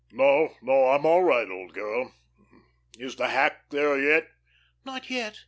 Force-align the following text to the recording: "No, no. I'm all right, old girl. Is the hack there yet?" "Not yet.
"No, 0.11 0.55
no. 0.63 0.87
I'm 0.89 1.05
all 1.05 1.21
right, 1.21 1.47
old 1.47 1.73
girl. 1.75 2.15
Is 2.97 3.17
the 3.17 3.27
hack 3.27 3.69
there 3.69 3.99
yet?" 3.99 4.31
"Not 4.83 5.11
yet. 5.11 5.39